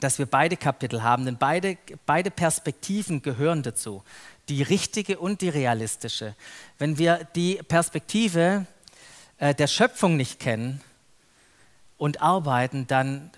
[0.00, 4.02] dass wir beide Kapitel haben, denn beide, beide Perspektiven gehören dazu.
[4.48, 6.34] Die richtige und die realistische.
[6.78, 8.66] Wenn wir die Perspektive
[9.38, 10.80] äh, der Schöpfung nicht kennen
[11.98, 13.30] und arbeiten, dann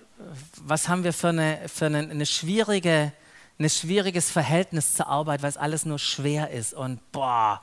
[0.65, 3.13] was haben wir für, eine, für eine, eine schwierige,
[3.59, 7.61] ein schwieriges Verhältnis zur Arbeit, weil es alles nur schwer ist und boah.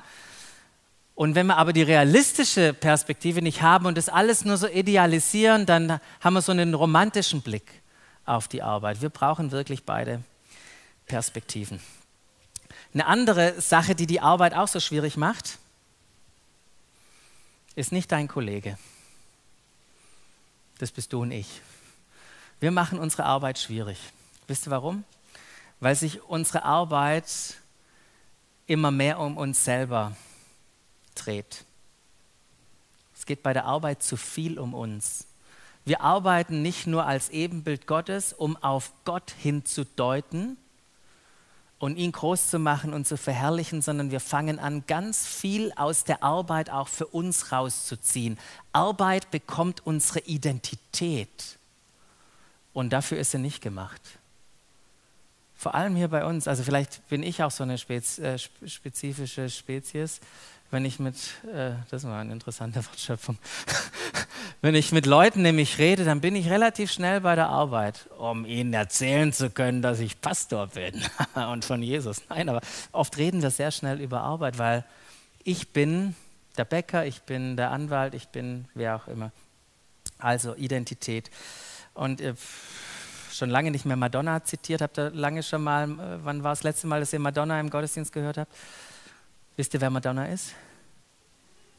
[1.16, 5.66] Und wenn wir aber die realistische Perspektive nicht haben und das alles nur so idealisieren,
[5.66, 7.82] dann haben wir so einen romantischen Blick
[8.26, 9.02] auf die Arbeit.
[9.02, 10.22] Wir brauchen wirklich beide
[11.06, 11.80] Perspektiven.
[12.94, 15.58] Eine andere Sache, die die Arbeit auch so schwierig macht,
[17.76, 18.78] ist nicht dein Kollege.
[20.78, 21.62] Das bist du und ich.
[22.60, 24.00] Wir machen unsere Arbeit schwierig.
[24.48, 25.04] Wisst ihr warum?
[25.80, 27.56] Weil sich unsere Arbeit
[28.66, 30.16] immer mehr um uns selber
[31.16, 31.66] dreht.
[33.16, 35.28] Es geht bei der Arbeit zu viel um uns.
[35.84, 40.58] Wir arbeiten nicht nur als Ebenbild Gottes, um auf Gott hinzudeuten
[41.86, 46.04] und ihn groß zu machen und zu verherrlichen, sondern wir fangen an, ganz viel aus
[46.04, 48.40] der Arbeit auch für uns rauszuziehen.
[48.74, 51.60] Arbeit bekommt unsere Identität
[52.74, 54.02] und dafür ist sie nicht gemacht.
[55.56, 60.22] Vor allem hier bei uns, also vielleicht bin ich auch so eine äh, spezifische Spezies,
[60.76, 61.16] wenn ich mit,
[61.54, 63.38] äh, das war eine interessante Wortschöpfung,
[64.62, 68.46] wenn ich mit Leuten nämlich rede, dann bin ich relativ schnell bei der Arbeit, um
[68.46, 71.02] ihnen erzählen zu können, dass ich Pastor bin
[71.52, 72.24] und von Jesus.
[72.28, 72.60] Nein, aber
[72.92, 74.84] oft reden wir sehr schnell über Arbeit, weil
[75.46, 76.14] ich bin
[76.58, 79.32] der Bäcker, ich bin der Anwalt, ich bin wer auch immer.
[80.18, 81.32] Also Identität.
[81.94, 82.34] Und äh,
[83.32, 84.82] schon lange nicht mehr Madonna zitiert.
[84.82, 87.70] Habt ihr lange schon mal, äh, wann war das letzte Mal, dass ihr Madonna im
[87.70, 88.54] Gottesdienst gehört habt?
[89.58, 90.54] Wisst ihr, wer Madonna ist?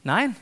[0.07, 0.37] Nein?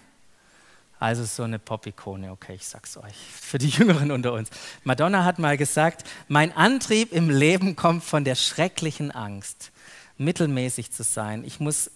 [1.00, 4.50] Also so eine Pop-Ikone, okay, ich sag's euch, für die Jüngeren unter uns.
[4.84, 9.72] Madonna hat mal gesagt, mein Antrieb im Leben kommt von der schrecklichen Angst,
[10.18, 11.44] mittelmäßig zu sein.
[11.44, 11.90] Ich muss,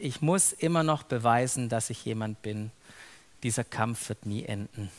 [0.00, 2.72] ich muss immer noch beweisen, dass ich jemand bin.
[3.44, 4.90] Dieser Kampf wird nie enden.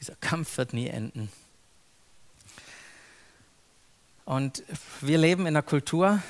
[0.00, 1.30] Dieser Kampf wird nie enden.
[4.24, 4.62] Und
[5.02, 6.22] wir leben in einer Kultur,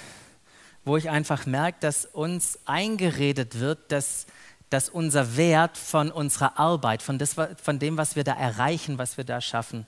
[0.85, 4.27] wo ich einfach merke, dass uns eingeredet wird, dass,
[4.71, 9.17] dass unser Wert von unserer Arbeit, von, das, von dem, was wir da erreichen, was
[9.17, 9.87] wir da schaffen,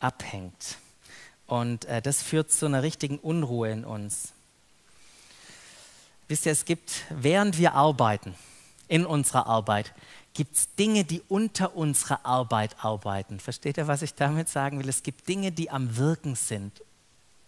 [0.00, 0.78] abhängt.
[1.46, 4.32] Und äh, das führt zu einer richtigen Unruhe in uns.
[6.28, 8.34] Wisst ihr, es gibt, während wir arbeiten,
[8.88, 9.92] in unserer Arbeit,
[10.34, 13.40] gibt es Dinge, die unter unserer Arbeit arbeiten.
[13.40, 14.88] Versteht ihr, was ich damit sagen will?
[14.88, 16.82] Es gibt Dinge, die am Wirken sind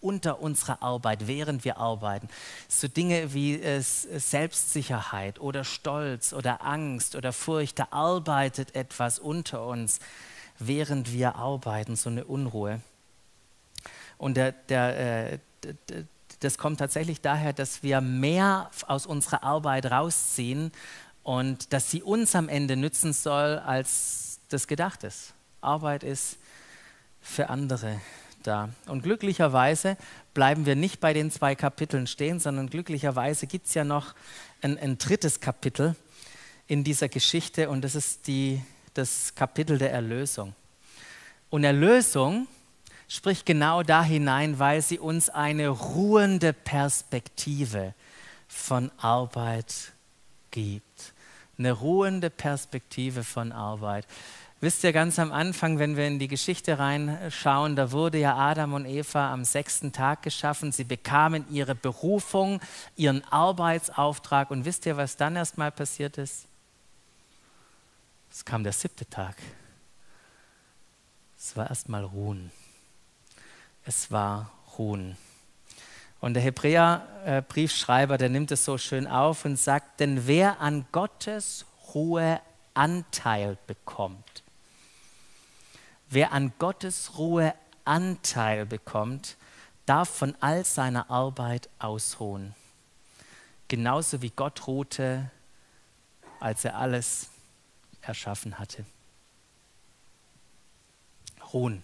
[0.00, 2.28] unter unserer Arbeit, während wir arbeiten.
[2.68, 9.66] So Dinge wie äh, Selbstsicherheit oder Stolz oder Angst oder Furcht, da arbeitet etwas unter
[9.66, 10.00] uns,
[10.58, 12.80] während wir arbeiten, so eine Unruhe.
[14.18, 15.38] Und der, der, äh,
[16.40, 20.72] das kommt tatsächlich daher, dass wir mehr aus unserer Arbeit rausziehen
[21.22, 25.34] und dass sie uns am Ende nützen soll, als das gedacht ist.
[25.60, 26.38] Arbeit ist
[27.20, 28.00] für andere
[28.46, 28.70] da.
[28.86, 29.96] Und glücklicherweise
[30.34, 34.14] bleiben wir nicht bei den zwei Kapiteln stehen, sondern glücklicherweise gibt es ja noch
[34.62, 35.96] ein, ein, drittes Kapitel
[36.66, 38.62] in dieser Geschichte und das ist die,
[38.94, 40.54] das Kapitel der Erlösung.
[41.50, 42.46] Und Erlösung
[43.08, 47.94] spricht genau da hinein, weil sie uns eine ruhende Perspektive
[48.48, 49.92] von Arbeit
[50.50, 51.14] gibt
[51.58, 54.06] eine ruhende Perspektive von Arbeit.
[54.60, 58.72] Wisst ihr, ganz am Anfang, wenn wir in die Geschichte reinschauen, da wurde ja Adam
[58.72, 60.72] und Eva am sechsten Tag geschaffen.
[60.72, 62.60] Sie bekamen ihre Berufung,
[62.96, 64.50] ihren Arbeitsauftrag.
[64.50, 66.48] Und wisst ihr, was dann erstmal passiert ist?
[68.32, 69.36] Es kam der siebte Tag.
[71.38, 72.50] Es war erstmal Ruhen.
[73.84, 75.16] Es war Ruhen.
[76.18, 81.64] Und der Hebräer-Briefschreiber, der nimmt es so schön auf und sagt, denn wer an Gottes
[81.94, 82.40] Ruhe
[82.74, 84.42] Anteil bekommt,
[86.10, 89.36] wer an Gottes Ruhe Anteil bekommt,
[89.86, 92.54] darf von all seiner Arbeit ausruhen.
[93.68, 95.30] Genauso wie Gott ruhte,
[96.40, 97.30] als er alles
[98.02, 98.84] erschaffen hatte.
[101.52, 101.82] Ruhen.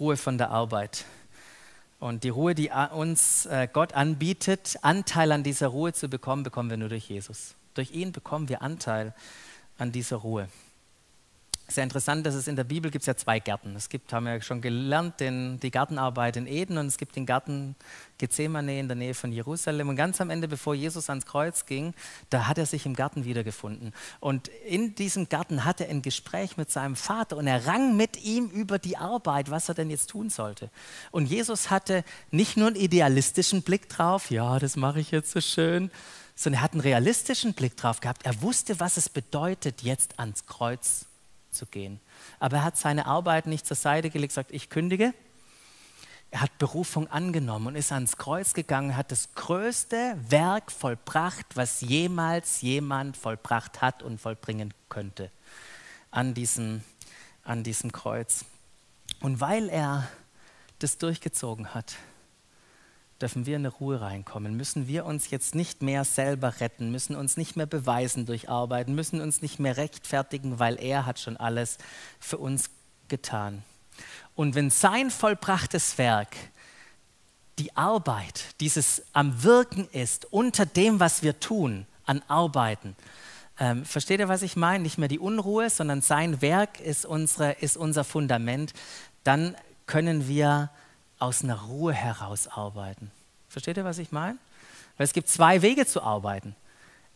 [0.00, 1.04] Ruhe von der Arbeit.
[2.00, 6.70] Und die Ruhe, die uns äh, Gott anbietet, Anteil an dieser Ruhe zu bekommen, bekommen
[6.70, 7.54] wir nur durch Jesus.
[7.74, 9.14] Durch ihn bekommen wir Anteil
[9.78, 10.48] an dieser Ruhe.
[11.74, 13.74] Sehr interessant, dass es in der Bibel gibt ja zwei Gärten.
[13.74, 17.16] Es gibt, haben wir ja schon gelernt, den, die Gartenarbeit in Eden und es gibt
[17.16, 17.74] den Garten
[18.18, 19.88] Gethsemane in der Nähe von Jerusalem.
[19.88, 21.92] Und ganz am Ende, bevor Jesus ans Kreuz ging,
[22.30, 23.92] da hat er sich im Garten wiedergefunden.
[24.20, 28.22] Und in diesem Garten hatte er ein Gespräch mit seinem Vater und er rang mit
[28.22, 30.70] ihm über die Arbeit, was er denn jetzt tun sollte.
[31.10, 35.40] Und Jesus hatte nicht nur einen idealistischen Blick drauf, ja, das mache ich jetzt so
[35.40, 35.90] schön,
[36.36, 38.24] sondern er hat einen realistischen Blick drauf gehabt.
[38.24, 41.06] Er wusste, was es bedeutet, jetzt ans Kreuz
[41.54, 42.00] zu gehen.
[42.38, 45.14] Aber er hat seine Arbeit nicht zur Seite gelegt, sagt, ich kündige.
[46.30, 51.80] Er hat Berufung angenommen und ist ans Kreuz gegangen, hat das größte Werk vollbracht, was
[51.80, 55.30] jemals jemand vollbracht hat und vollbringen könnte
[56.10, 56.82] an diesem,
[57.44, 58.44] an diesem Kreuz.
[59.20, 60.08] Und weil er
[60.80, 61.94] das durchgezogen hat,
[63.20, 67.16] dürfen wir in eine Ruhe reinkommen, müssen wir uns jetzt nicht mehr selber retten, müssen
[67.16, 71.36] uns nicht mehr beweisen durch Arbeiten, müssen uns nicht mehr rechtfertigen, weil er hat schon
[71.36, 71.78] alles
[72.18, 72.70] für uns
[73.08, 73.62] getan.
[74.34, 76.36] Und wenn sein vollbrachtes Werk
[77.58, 82.96] die Arbeit, dieses am Wirken ist, unter dem, was wir tun, an Arbeiten,
[83.58, 84.82] ähm, versteht ihr, was ich meine?
[84.82, 88.72] Nicht mehr die Unruhe, sondern sein Werk ist, unsere, ist unser Fundament,
[89.22, 90.70] dann können wir
[91.18, 93.10] aus einer Ruhe heraus arbeiten.
[93.48, 94.38] Versteht ihr, was ich meine?
[94.96, 96.54] Weil es gibt zwei Wege zu arbeiten.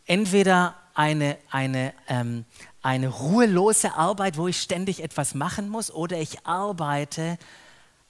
[0.05, 2.45] Entweder eine, eine, ähm,
[2.81, 7.37] eine ruhelose Arbeit, wo ich ständig etwas machen muss, oder ich arbeite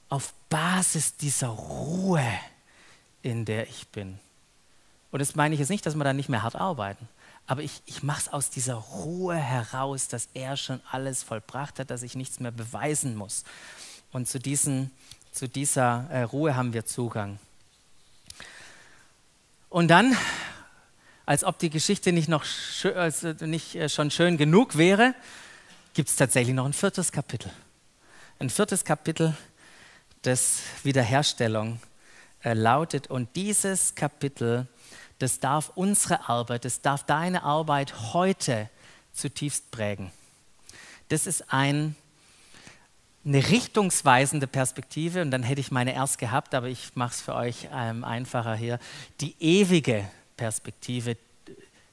[0.10, 2.26] auf Basis dieser Ruhe,
[3.22, 4.20] in der ich bin.
[5.12, 7.08] Und das meine ich jetzt nicht, dass wir dann nicht mehr hart arbeiten.
[7.48, 11.90] Aber ich, ich mache es aus dieser Ruhe heraus, dass er schon alles vollbracht hat,
[11.90, 13.44] dass ich nichts mehr beweisen muss.
[14.12, 14.92] Und zu, diesen,
[15.40, 17.40] zu dieser äh, Ruhe haben wir Zugang.
[19.70, 20.18] Und dann,
[21.26, 22.44] als ob die Geschichte nicht, noch
[22.94, 25.16] also nicht äh, schon schön genug wäre,
[25.94, 27.50] gibt es tatsächlich noch ein viertes Kapitel.
[28.40, 29.34] Ein viertes Kapitel,
[30.24, 31.80] das Wiederherstellung
[32.44, 33.08] äh, lautet.
[33.08, 34.68] Und dieses Kapitel,
[35.20, 38.70] das darf unsere Arbeit, das darf deine Arbeit heute
[39.14, 40.12] zutiefst prägen.
[41.08, 41.96] Das ist ein
[43.30, 47.36] eine richtungsweisende Perspektive, und dann hätte ich meine erst gehabt, aber ich mache es für
[47.36, 48.80] euch ähm, einfacher hier,
[49.22, 51.16] die ewige Perspektive.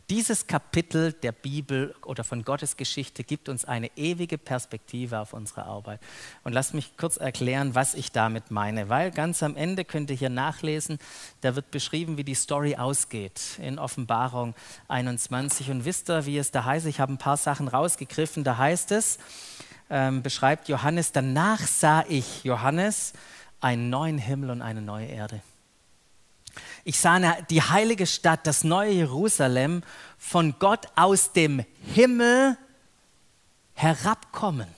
[0.08, 5.64] Dieses Kapitel der Bibel oder von Gottes Geschichte gibt uns eine ewige Perspektive auf unsere
[5.64, 6.00] Arbeit.
[6.42, 10.16] Und lasst mich kurz erklären, was ich damit meine, weil ganz am Ende könnt ihr
[10.16, 10.98] hier nachlesen,
[11.42, 14.54] da wird beschrieben, wie die Story ausgeht in Offenbarung
[14.88, 15.70] 21.
[15.70, 16.86] Und wisst ihr, wie es da heißt?
[16.86, 18.42] Ich habe ein paar Sachen rausgegriffen.
[18.42, 19.18] Da heißt es,
[19.90, 23.12] ähm, beschreibt Johannes, danach sah ich, Johannes,
[23.60, 25.40] einen neuen Himmel und eine neue Erde.
[26.84, 29.82] Ich sah die heilige Stadt, das neue Jerusalem,
[30.18, 32.56] von Gott aus dem Himmel
[33.74, 34.68] herabkommen.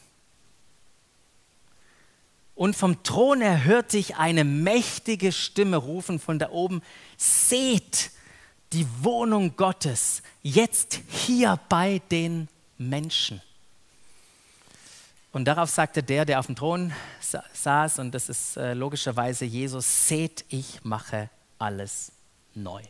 [2.55, 6.83] Und vom Thron her hörte ich eine mächtige Stimme rufen von da oben,
[7.17, 8.11] seht
[8.73, 13.41] die Wohnung Gottes jetzt hier bei den Menschen.
[15.31, 16.93] Und darauf sagte der, der auf dem Thron
[17.53, 22.13] saß, und das ist äh, logischerweise Jesus, seht, ich mache alles
[22.55, 22.81] neu.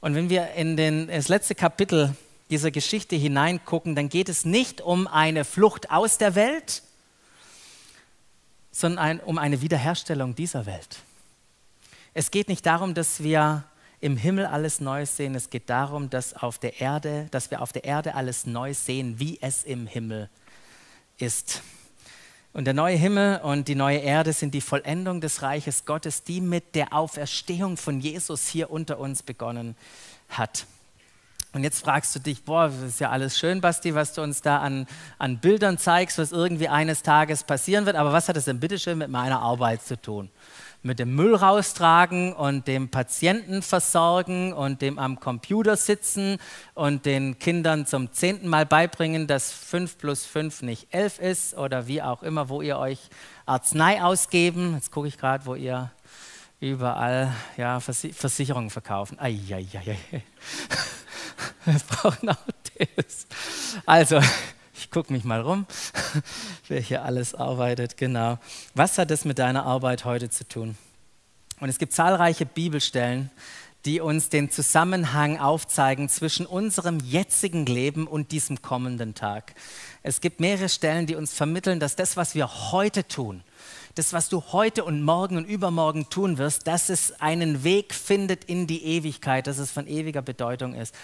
[0.00, 2.14] Und wenn wir in den, das letzte Kapitel
[2.48, 6.82] dieser Geschichte hineingucken, dann geht es nicht um eine Flucht aus der Welt,
[8.72, 11.00] sondern ein, um eine Wiederherstellung dieser Welt.
[12.14, 13.64] Es geht nicht darum, dass wir
[14.00, 15.34] im Himmel alles Neues sehen.
[15.34, 19.18] Es geht darum, dass, auf der Erde, dass wir auf der Erde alles neu sehen,
[19.18, 20.47] wie es im Himmel ist
[21.18, 21.62] ist.
[22.52, 26.40] Und der neue Himmel und die neue Erde sind die Vollendung des Reiches Gottes, die
[26.40, 29.76] mit der Auferstehung von Jesus hier unter uns begonnen
[30.28, 30.66] hat.
[31.52, 34.42] Und jetzt fragst du dich, boah, das ist ja alles schön, Basti, was du uns
[34.42, 34.86] da an,
[35.18, 38.98] an Bildern zeigst, was irgendwie eines Tages passieren wird, aber was hat das denn bitteschön
[38.98, 40.30] mit meiner Arbeit zu tun?
[40.82, 46.38] Mit dem Müll raustragen und dem Patienten versorgen und dem am Computer sitzen
[46.74, 51.86] und den Kindern zum zehnten Mal beibringen, dass 5 plus 5 nicht 11 ist oder
[51.86, 53.00] wie auch immer, wo ihr euch
[53.46, 54.74] Arznei ausgeben.
[54.74, 55.90] Jetzt gucke ich gerade, wo ihr
[56.60, 59.18] überall ja, Versicherungen verkaufen.
[59.18, 59.98] Eieiei.
[61.64, 62.36] Wir brauchen auch
[62.78, 63.26] das.
[63.84, 64.20] Also,
[64.78, 65.66] ich gucke mich mal rum,
[66.68, 67.96] wer hier alles arbeitet.
[67.96, 68.38] Genau.
[68.74, 70.76] Was hat das mit deiner Arbeit heute zu tun?
[71.60, 73.30] Und es gibt zahlreiche Bibelstellen,
[73.84, 79.54] die uns den Zusammenhang aufzeigen zwischen unserem jetzigen Leben und diesem kommenden Tag.
[80.02, 83.42] Es gibt mehrere Stellen, die uns vermitteln, dass das, was wir heute tun,
[83.94, 88.44] das, was du heute und morgen und übermorgen tun wirst, dass es einen Weg findet
[88.44, 90.94] in die Ewigkeit, dass es von ewiger Bedeutung ist.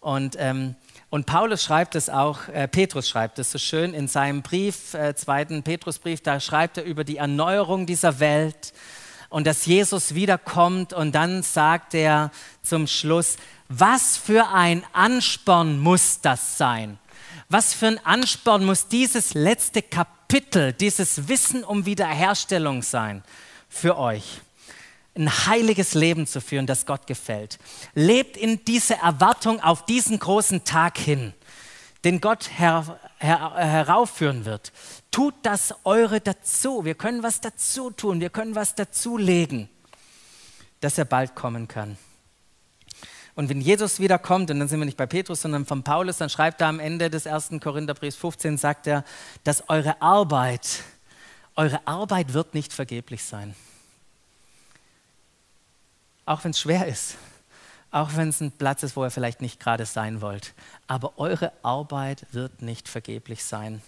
[0.00, 0.74] Und ähm,
[1.10, 5.14] und Paulus schreibt es auch, äh, Petrus schreibt es so schön in seinem Brief, äh,
[5.16, 8.72] zweiten Petrusbrief, da schreibt er über die Erneuerung dieser Welt
[9.28, 12.30] und dass Jesus wiederkommt und dann sagt er
[12.62, 13.38] zum Schluss,
[13.68, 16.98] was für ein Ansporn muss das sein?
[17.48, 23.24] Was für ein Ansporn muss dieses letzte Kapitel, dieses Wissen um Wiederherstellung sein
[23.68, 24.40] für euch?
[25.16, 27.58] Ein heiliges Leben zu führen, das Gott gefällt.
[27.94, 31.34] Lebt in dieser Erwartung auf diesen großen Tag hin.
[32.04, 34.72] den Gott her, her, heraufführen wird.
[35.10, 36.84] Tut das eure dazu.
[36.84, 39.68] Wir können was dazu tun, wir können was dazulegen,
[40.80, 41.98] dass er bald kommen kann.
[43.34, 46.28] Und wenn Jesus wiederkommt, und dann sind wir nicht bei Petrus, sondern von Paulus, dann
[46.28, 49.04] schreibt er am Ende des ersten Korintherbriefs 15, sagt er,
[49.44, 50.82] dass eure Arbeit,
[51.54, 53.54] eure Arbeit wird nicht vergeblich sein.
[56.30, 57.16] Auch wenn es schwer ist,
[57.90, 60.54] auch wenn es ein Platz ist, wo ihr vielleicht nicht gerade sein wollt.
[60.86, 63.82] Aber eure Arbeit wird nicht vergeblich sein.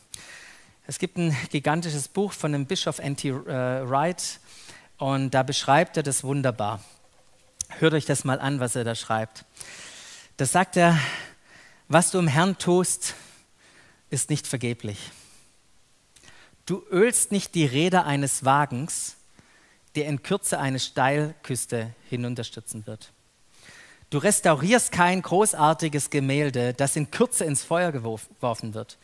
[0.88, 3.32] Es gibt ein gigantisches Buch von dem Bischof N.T.
[3.32, 4.40] Wright
[4.98, 6.80] und da beschreibt er das wunderbar.
[7.78, 9.44] Hört euch das mal an, was er da schreibt.
[10.36, 10.98] Da sagt er,
[11.86, 13.14] was du im Herrn tust,
[14.10, 15.12] ist nicht vergeblich.
[16.66, 19.14] Du ölst nicht die Räder eines Wagens,
[19.94, 23.12] der in Kürze eine Steilküste hinunterstürzen wird.
[24.10, 28.98] Du restaurierst kein großartiges Gemälde, das in Kürze ins Feuer geworfen wird.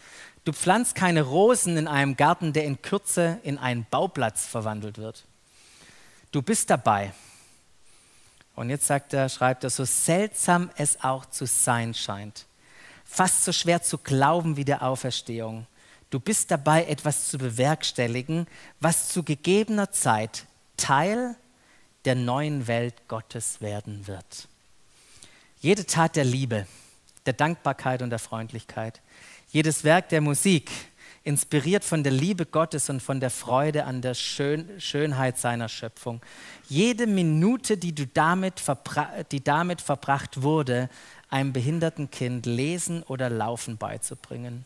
[0.45, 5.25] Du pflanzt keine Rosen in einem Garten, der in Kürze in einen Bauplatz verwandelt wird.
[6.31, 7.13] Du bist dabei,
[8.55, 12.45] und jetzt sagt er, schreibt er, so seltsam es auch zu sein scheint,
[13.05, 15.67] fast so schwer zu glauben wie der Auferstehung.
[16.11, 18.47] Du bist dabei, etwas zu bewerkstelligen,
[18.81, 20.48] was zu gegebener Zeit
[20.79, 21.37] Teil
[22.07, 24.49] der neuen Welt Gottes werden wird.
[25.61, 26.67] Jede Tat der Liebe,
[27.27, 29.03] der Dankbarkeit und der Freundlichkeit,
[29.51, 30.71] jedes Werk der Musik,
[31.25, 36.23] inspiriert von der Liebe Gottes und von der Freude an der Schön Schönheit seiner Schöpfung.
[36.69, 38.63] Jede Minute, die, du damit
[39.31, 40.89] die damit verbracht wurde,
[41.29, 44.65] einem behinderten Kind Lesen oder Laufen beizubringen.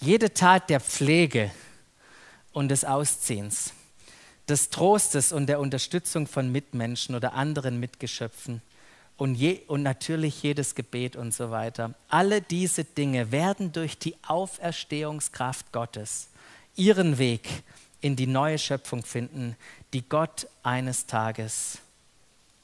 [0.00, 1.52] Jede Tat der Pflege
[2.52, 3.72] und des Ausziehens,
[4.48, 8.62] des Trostes und der Unterstützung von Mitmenschen oder anderen Mitgeschöpfen
[9.16, 11.94] und, je, und natürlich jedes Gebet und so weiter.
[12.08, 16.28] Alle diese Dinge werden durch die Auferstehungskraft Gottes
[16.76, 17.48] ihren Weg
[18.00, 19.56] in die neue Schöpfung finden,
[19.92, 21.78] die Gott eines Tages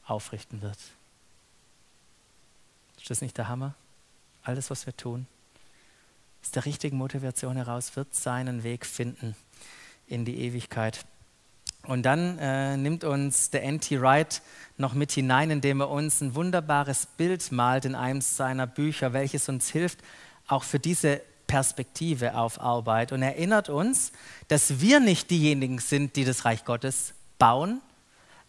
[0.07, 0.78] aufrichten wird.
[2.99, 3.74] Ist das nicht der Hammer?
[4.45, 5.26] Alles, was wir tun,
[6.43, 9.35] aus der richtigen Motivation heraus wird seinen Weg finden
[10.07, 11.05] in die Ewigkeit.
[11.87, 14.01] Und dann äh, nimmt uns der N.T.
[14.01, 14.41] Wright
[14.76, 19.49] noch mit hinein, indem er uns ein wunderbares Bild malt in einem seiner Bücher, welches
[19.49, 19.99] uns hilft,
[20.47, 24.12] auch für diese Perspektive auf Arbeit und erinnert uns,
[24.49, 27.80] dass wir nicht diejenigen sind, die das Reich Gottes bauen,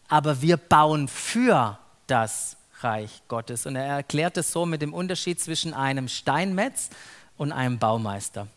[0.08, 1.78] aber wir bauen für
[2.08, 3.66] das Reich Gottes.
[3.66, 6.92] Und er erklärt es so mit dem Unterschied zwischen einem Steinmetz
[7.38, 8.48] und einem Baumeister.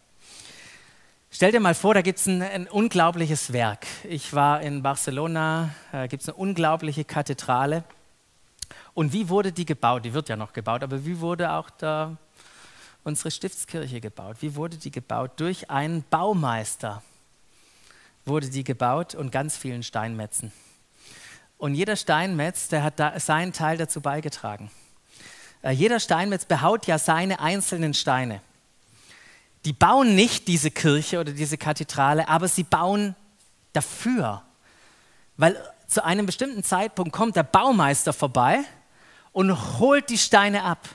[1.37, 3.87] Stell dir mal vor, da gibt es ein, ein, unglaubliches Werk.
[4.05, 7.85] Ich war in Barcelona, da gibt es eine unglaubliche Kathedrale.
[8.95, 10.07] Und wie wurde die gebaut?
[10.07, 12.17] Die wird ja noch gebaut, aber wie wurde auch da
[13.05, 14.39] unsere Stiftskirche gebaut?
[14.41, 15.33] Wie wurde die gebaut?
[15.37, 17.03] Durch einen Baumeister
[18.25, 20.53] wurde die gebaut und ganz vielen Steinmetzen.
[21.59, 24.71] Und jeder Steinmetz, der hat da seinen Teil dazu beigetragen.
[25.61, 28.41] Äh, jeder Steinmetz behaut ja seine einzelnen Steine
[29.67, 33.17] die bauen nicht diese Kirche oder diese Kathedrale, aber sie bauen
[33.73, 34.43] dafür.
[35.37, 38.61] Weil zu einem bestimmten Zeitpunkt kommt der Baumeister vorbei
[39.33, 40.89] und holt die Steine ab.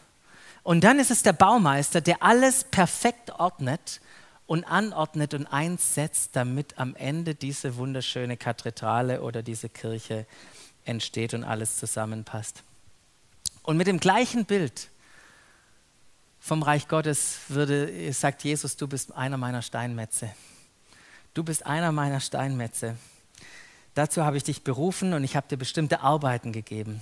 [0.63, 3.99] Und dann ist es der Baumeister, der alles perfekt ordnet
[4.47, 10.25] und anordnet und einsetzt, damit am Ende diese wunderschöne Kathedrale oder diese Kirche
[10.85, 12.63] entsteht und alles zusammenpasst.
[13.63, 14.87] Und mit dem gleichen Bild
[16.41, 20.33] vom Reich Gottes würde, sagt Jesus, du bist einer meiner Steinmetze.
[21.35, 22.97] Du bist einer meiner Steinmetze.
[23.93, 27.01] Dazu habe ich dich berufen und ich habe dir bestimmte Arbeiten gegeben.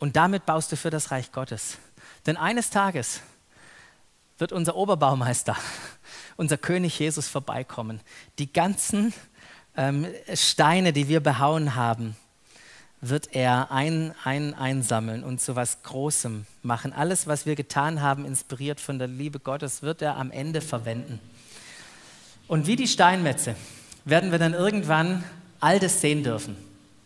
[0.00, 1.78] Und damit baust du für das Reich Gottes.
[2.26, 3.20] Denn eines Tages
[4.38, 5.56] wird unser Oberbaumeister,
[6.36, 8.00] unser König Jesus vorbeikommen.
[8.40, 9.14] Die ganzen
[9.76, 12.16] ähm, Steine, die wir behauen haben,
[13.02, 16.92] wird er ein, ein, einsammeln und zu was Großem machen.
[16.92, 21.18] Alles, was wir getan haben, inspiriert von der Liebe Gottes, wird er am Ende verwenden.
[22.46, 23.56] Und wie die Steinmetze
[24.04, 25.24] werden wir dann irgendwann
[25.58, 26.56] all das sehen dürfen.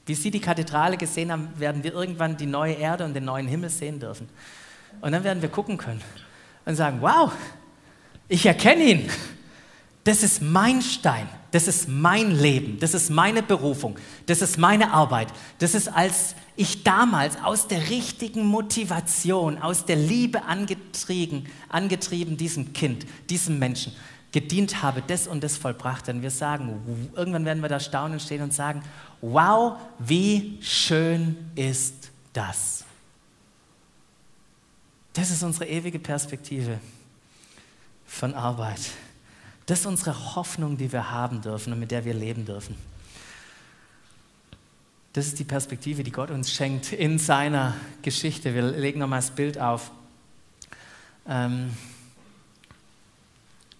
[0.05, 3.49] Wie Sie die Kathedrale gesehen haben, werden wir irgendwann die neue Erde und den neuen
[3.49, 4.29] Himmel sehen dürfen.
[5.01, 6.03] Und dann werden wir gucken können
[6.67, 7.33] und sagen, wow,
[8.29, 9.11] ich erkenne ihn.
[10.05, 11.29] Das ist mein Stein.
[11.51, 15.29] Das ist mein Leben, das ist meine Berufung, das ist meine Arbeit.
[15.59, 22.73] Das ist, als ich damals aus der richtigen Motivation, aus der Liebe angetrieben, angetrieben diesem
[22.73, 23.93] Kind, diesem Menschen
[24.33, 26.09] gedient habe, das und das vollbracht.
[26.09, 28.83] Denn wir sagen, irgendwann werden wir da staunen stehen und sagen,
[29.21, 32.85] wow, wie schön ist das.
[35.13, 36.79] Das ist unsere ewige Perspektive.
[38.07, 38.81] von Arbeit.
[39.67, 42.77] Das ist unsere Hoffnung, die wir haben dürfen und mit der wir leben dürfen.
[45.13, 48.55] Das ist die Perspektive, die Gott uns schenkt in seiner Geschichte.
[48.55, 49.91] Wir legen nochmal das Bild auf.
[51.27, 51.77] Ähm,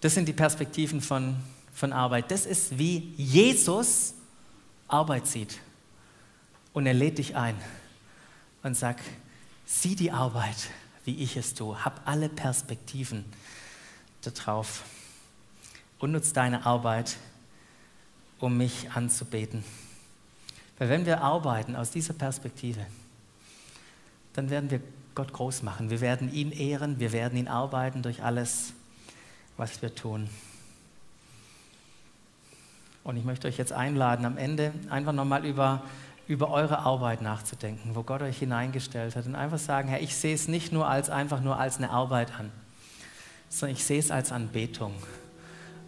[0.01, 1.37] das sind die Perspektiven von,
[1.73, 2.31] von Arbeit.
[2.31, 4.13] Das ist, wie Jesus
[4.87, 5.59] Arbeit sieht.
[6.73, 7.55] Und er lädt dich ein
[8.63, 9.03] und sagt,
[9.65, 10.57] sieh die Arbeit,
[11.05, 11.85] wie ich es tue.
[11.85, 13.23] Hab alle Perspektiven
[14.21, 14.83] darauf
[15.99, 17.17] und nutz deine Arbeit,
[18.39, 19.63] um mich anzubeten.
[20.77, 22.85] Weil wenn wir arbeiten aus dieser Perspektive,
[24.33, 24.81] dann werden wir
[25.15, 25.89] Gott groß machen.
[25.89, 28.73] Wir werden ihn ehren, wir werden ihn arbeiten durch alles,
[29.57, 30.29] was wir tun.
[33.03, 35.81] Und ich möchte euch jetzt einladen, am Ende einfach nochmal über,
[36.27, 40.35] über eure Arbeit nachzudenken, wo Gott euch hineingestellt hat und einfach sagen, Herr, ich sehe
[40.35, 42.51] es nicht nur als einfach nur als eine Arbeit an,
[43.49, 44.93] sondern ich sehe es als Anbetung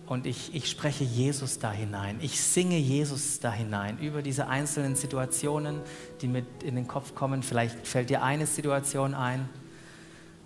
[0.10, 2.18] und ich, ich spreche Jesus da hinein.
[2.20, 5.82] Ich singe Jesus da hinein über diese einzelnen Situationen,
[6.22, 7.44] die mit in den Kopf kommen.
[7.44, 9.48] Vielleicht fällt dir eine Situation ein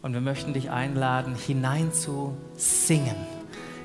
[0.01, 3.16] und wir möchten dich einladen, hinein zu singen,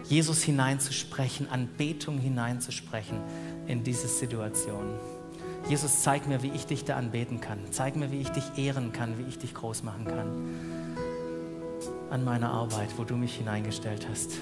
[0.08, 3.20] Jesus hineinzusprechen, Anbetung hineinzusprechen
[3.68, 4.98] in diese Situation.
[5.68, 7.58] Jesus, zeig mir, wie ich dich da anbeten kann.
[7.70, 10.98] Zeig mir, wie ich dich ehren kann, wie ich dich groß machen kann
[12.10, 14.32] an meiner Arbeit, wo du mich hineingestellt hast.